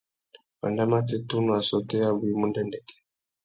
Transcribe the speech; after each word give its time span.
Wanda 0.61 0.83
matê 0.91 1.15
tunu 1.27 1.51
assôtô 1.59 1.95
yabú 2.03 2.25
i 2.31 2.33
mú 2.39 2.45
ndêndêk. 2.49 2.87